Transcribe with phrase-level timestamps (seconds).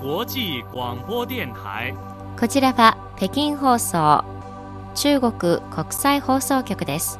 [0.00, 1.92] 国際广播電台
[2.38, 4.24] こちらは北京放送
[4.94, 7.18] 中国国際放送局です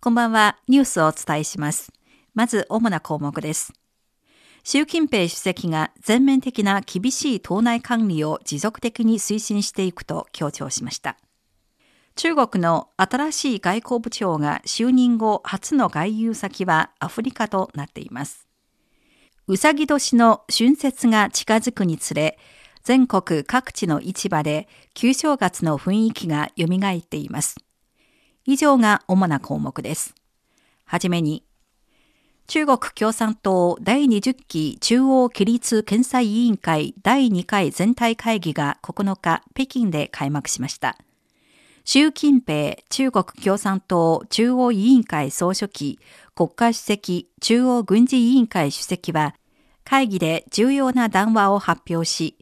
[0.00, 0.58] こんばんは。
[0.68, 1.92] ニュースをお伝えします。
[2.34, 3.72] まず、主な項目です。
[4.64, 11.16] 習近平主席が全面的な厳しい党内管理を持続的に推進していくと強調しました。
[12.14, 18.46] 中国の新しい外交部長が就任後初の外遊先はアフリカとなっています。
[19.48, 22.38] うさぎ年の春節が近づくにつれ、
[22.84, 27.56] 全国各地の市場で旧正月の雰囲気が蘇っています。
[28.44, 30.14] 以上が主な項目です。
[30.84, 31.44] はじめに、
[32.46, 40.98] 中国共産党第20期中央規律検査委員会第2回全体会議が9日北京で開幕しました。
[41.84, 45.98] 習近平中国共産党中央委員会総書記
[46.34, 49.34] 国家主席中央軍事委員会主席は
[49.84, 52.38] 会議で重要な談話を発表し、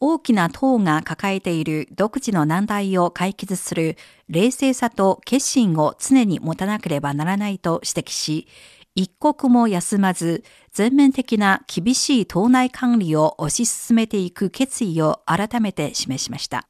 [0.00, 3.96] 大きな党が抱えている独自の難題を解決する
[4.28, 8.46] 冷静さと決心を常に持たなければならないと指摘し、
[8.94, 16.68] 一刻も休まず全面的な厳しい党内管理を推し進めていく決意を改めて示しました。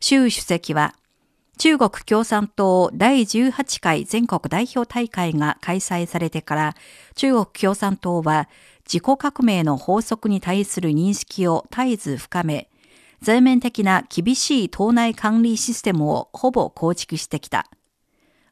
[0.00, 0.94] 習主席は、
[1.58, 6.76] 中国共産党第18回全国代表大会が開催されてから、
[7.16, 8.48] 中国共産党は
[8.86, 12.70] 自己革命の法則に対する認識を絶えず深め、
[13.20, 17.66] 全面的な厳しい党内管理システムをほぼ構築してきた。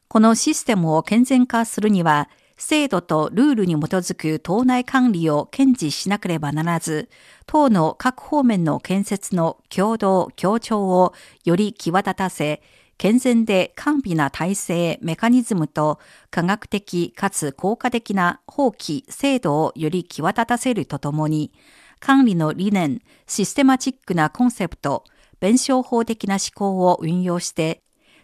[0.07, 2.29] このシステムを健全化するには、
[2.59, 7.09] 制度とルールに基づく党内管理を堅持しなければならず、
[7.45, 11.13] 党の各方面の建設の共同、協調を
[11.45, 12.61] より際立たせ、
[12.97, 15.99] 健全で完備な体制、メカニズムと
[16.31, 21.53] 科学的かつ効果的な法規、制度をより際立たせるとともに、
[22.01, 25.05] 管理の理念、システマチックなコンセプト、
[25.39, 27.81] 弁証法的な思考を運用して、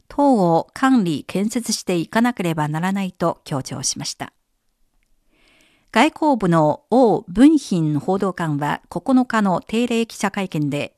[0.08, 4.34] 党を管理、建設していかなければならないと強調しました。
[5.92, 10.96] 外交部の王文賓報道官は9日の定例記者会見で、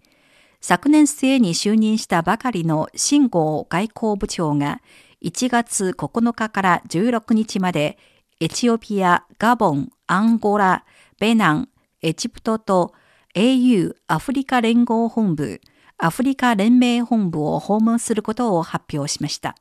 [0.59, 4.81] 昨年末に就任したばかりの新郷外交部長が
[5.23, 7.97] 1月9日から16日まで
[8.40, 10.84] エチオピア、ガボン、アンゴラ、
[11.19, 11.69] ベナン、
[12.01, 12.94] エジプトと
[13.35, 15.62] AU アフリカ連合本部、
[16.00, 19.56] アフリカ連盟本部を訪問することを発表しました。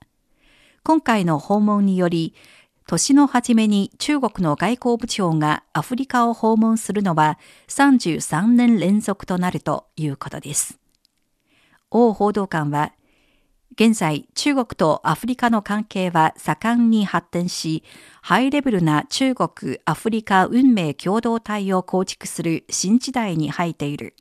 [0.83, 2.35] 今回の訪問により、
[2.87, 7.39] 年の初めに中国の外交部長がアフリカを訪問するのは
[7.69, 10.79] 33年連続となるということです。
[11.91, 12.93] 王報道官は、
[13.73, 17.83] 現在中国とアフリカの関係は盛んに発展し、
[18.21, 24.15] ハイレベルな中国アフリカ運命共同体を構築する新時代に入っている。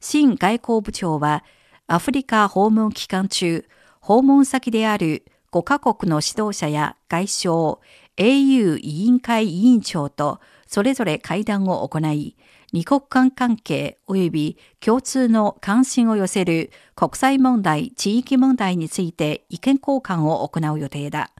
[0.00, 1.44] 新外交部長は、
[1.86, 3.64] アフリカ訪問期間中、
[4.00, 7.78] 訪問先である5カ国の指導者や外相、
[8.16, 12.36] AU 委員会委員長とそれぞれ会談を行い、
[12.72, 21.30] 二国間関係及び共通の関心を寄せる国際問題、地域問題について意見交換を行う予定だ。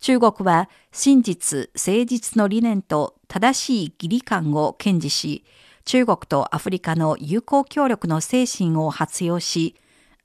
[0.00, 5.44] 中国は真実、誠実の理念と正しい義理感を堅持し、
[5.84, 9.76] 中国とアフリカの友好協力の精神を活用し、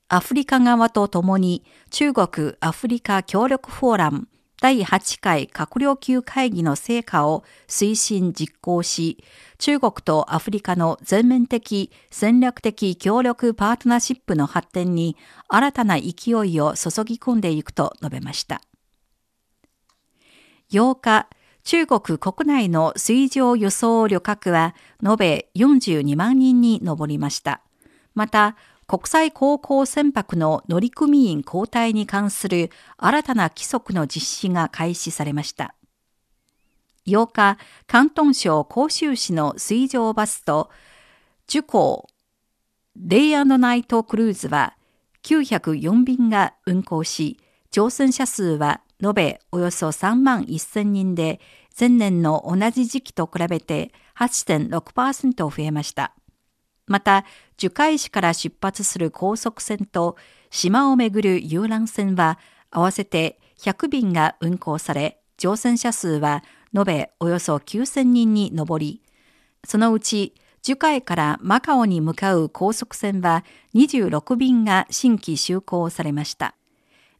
[0.08, 4.28] アフリカ側と共に中国アフリカ協力フォーラム
[4.60, 9.22] 第8回閣僚級会議の成果を推進実行し、
[9.58, 15.16] 中国とアフリカの全面的戦略的協力パートナーシップの発展に
[15.48, 18.60] 新たな勢いを注ぎ込んでいくと述べました。
[20.72, 21.28] 8日、
[21.70, 24.74] 中国国内の水上輸送旅客は
[25.06, 27.60] 延べ42万人に上りました。
[28.14, 28.56] また、
[28.86, 35.74] 国際航行船舶の乗組員交代に関する新たな規則の実施が開始されました。
[37.06, 40.70] 8日、広東省広州市の水上バスと、
[41.46, 42.08] 樹港、
[42.96, 44.74] デイナイトクルーズは
[45.22, 47.38] 904便が運航し、
[47.70, 51.40] 乗船者数は延べおよそ3万1000人で、
[51.78, 56.14] 前年の同じ時期と比べて8.6%増えました。
[56.86, 57.24] また、
[57.56, 60.16] 樹海市から出発する高速船と
[60.50, 62.38] 島をめぐる遊覧船は
[62.70, 66.42] 合わせて100便が運航され、乗船者数は
[66.76, 69.02] 延べおよそ9000人に上り、
[69.64, 76.57] そのうち樹海からマカオに向かう高速船は26便が新規就航されました。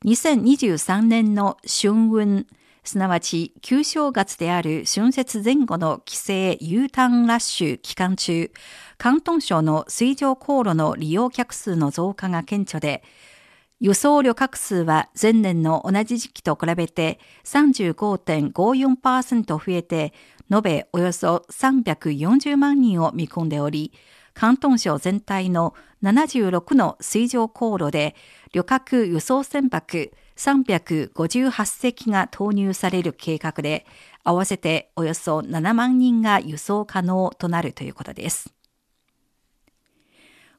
[0.05, 2.47] 2023年の春運、
[2.85, 8.53] すなわち旧正月である春節前後の帰省 U ターンラッシュ期間中、
[9.01, 13.03] 広東省の水上航路の利用客数の増加が顕著で、
[13.81, 20.13] 輸送旅客数は前年の同じ時期と比べて35.54%増えて、
[20.51, 23.93] 延べおよそ340万人を見込んでおり、
[24.39, 25.75] 広東省全体の
[26.05, 28.15] 76の水上航路で
[28.53, 33.85] 旅客輸送船舶358隻が投入される計画で、
[34.23, 38.55] 合わせておよそ7万人が輸送可能となるということです。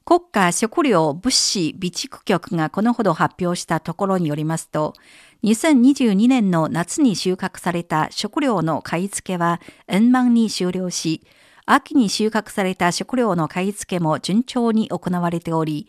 [0.04, 4.92] 国家食料物資備蓄局がこのほど発表したところによりますと、
[5.44, 11.22] 2022年の夏に収穫された食料の買い付けは円満に終了し、
[11.72, 15.86] 秋に収穫された食料の買い付けも順調に行われており、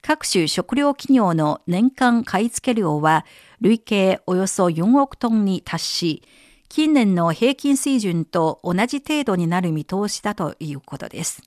[0.00, 3.26] 各種食料企業の年間買い付け量は
[3.60, 6.22] 累計およそ4億トンに達し、
[6.68, 11.42] 近年の平均水準と同じ程度になる見通しだということです。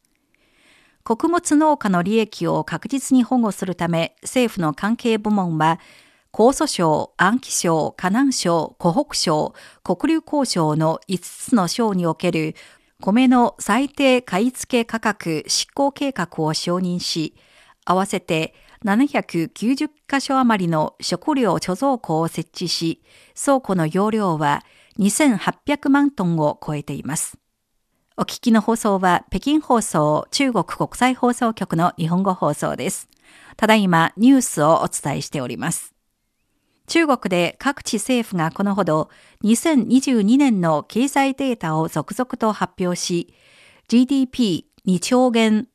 [1.06, 5.80] 穀物農家の利益を確実に保護するため、政府の関係部門は、
[6.34, 9.54] 江蘇省、安徽省、河南省、湖北省、
[9.84, 12.54] 黒竜江省の5つの省における
[13.00, 17.36] 米の最低買い付け価格執行計画を承認し、
[17.86, 18.56] 合わせて
[18.86, 23.04] 790カ所余りの食料貯蔵庫を設置し、
[23.40, 24.64] 倉庫の容量は
[25.00, 27.38] 2800万トンを超えています。
[28.18, 33.10] お聞きの放送は北京放送中国国際放送局の日本語放送です。
[33.58, 35.97] ただいまニュースをお伝えしております。
[36.88, 39.10] 中国で各地政府がこのほど
[39.44, 43.34] 2022年の経済データを続々と発表し、
[43.90, 45.68] GDP2 兆元、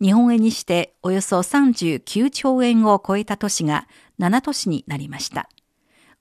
[0.00, 3.86] 日本円にしておよそ39兆円を超えた都市が
[4.18, 5.50] 7都市になりました。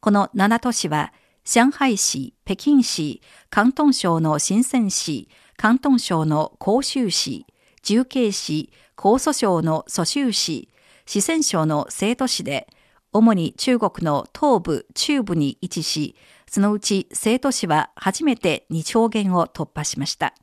[0.02, 1.14] この7都市は、
[1.46, 3.22] 上海市、北京市、
[3.52, 7.46] 広東省の深セン市、広東省の広州市、
[7.84, 10.70] 重慶市、江蘇省の蘇州市、
[11.06, 12.68] 四川省の成都市で、
[13.16, 16.18] 主に中国の東部、中部に位置し、
[16.50, 20.36] そのうち成都市は初めて2兆元を突破しました。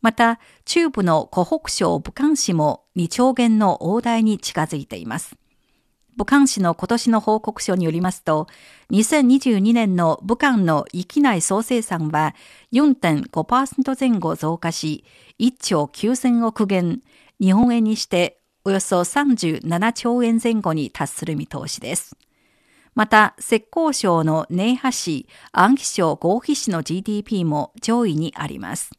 [0.00, 5.36] また、中部の湖北省武漢市も2兆元の大台に近づいています。
[6.16, 8.46] 武漢市の今年の報告書によりますと、
[8.92, 12.34] 2022年の武漢の域内総生産は
[12.72, 15.04] 4.5%前後増加し、
[15.38, 17.02] 1兆9000億元、
[17.42, 22.16] 日本円にしておよそ37兆円前後に達する見通しです。
[22.94, 28.90] また、浙江省の寧波市、安徽省合肥市の GDP も上位にあります。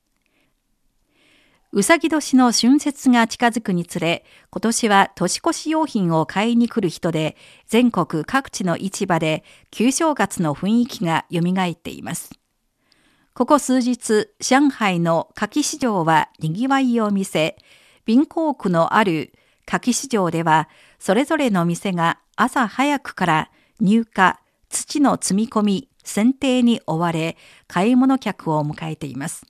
[1.74, 7.38] うさぎ年の春節が近づくにつれ、今年は年越し用品を買いに来る人で、
[7.68, 12.32] 全国各地の市場で旧正月の雰囲気が蘇っています。
[13.34, 17.56] ここ数日、上海の柿市場は賑わいを見せ、
[18.06, 19.32] 貧港区のある
[19.66, 24.34] 柿市場では、それぞれの店が朝早くから入荷、
[24.70, 27.38] 土の積み込み、剪定に追われ、
[27.68, 29.46] 買い物客を迎えています。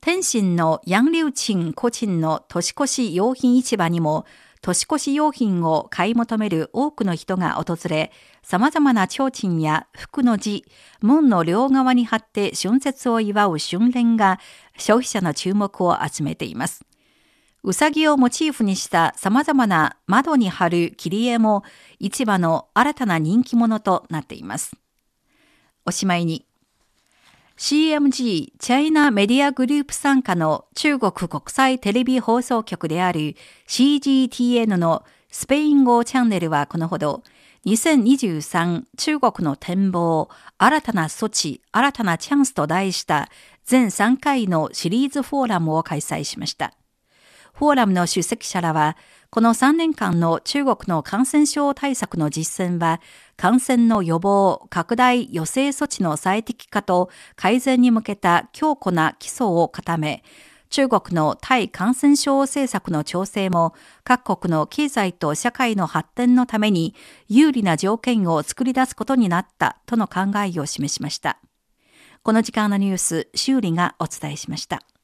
[0.00, 4.24] 天津のヤンリュウチンコチンの年越し用品市場にも、
[4.62, 8.12] 年越し用品を買い求める多くの人が訪れ、
[8.42, 10.64] 様々な提灯や服の字、
[11.00, 14.38] 門の両側に貼って春節を祝う春連が
[14.76, 16.84] 消費者の注目を集めています。
[17.62, 21.62] うさぎをモチーフにした様々な窓に貼る切り絵も
[21.98, 24.76] 市場の新たな人気者となっています。
[25.84, 26.46] おしまいに、
[27.58, 33.36] CMG チャイナメディアグループ参加の中国国際テレビ放送局である
[33.68, 37.22] CGTN のスペイン語チャンネルはこのほど
[37.66, 43.28] 2023中国の展望新たな措置新たなチャンスと題した
[43.64, 46.72] 全3回のシリーズフォーラムを開催しました。
[47.54, 48.96] フォーラムの出席者らは、
[49.30, 53.00] この3年間の中国の感染症対策の実践は、
[53.36, 60.24] 感染の予防、拡大、予制措置の最適化と改善に向けた強固な基礎を固め、
[60.70, 66.94] 中国の対感染症政策の調整も各国の経済と社会の発展のために
[67.28, 71.38] 有利な条件を作り出すことになったとの考えを示しました。
[72.22, 74.80] この時間のニュース、修理がお伝えしました。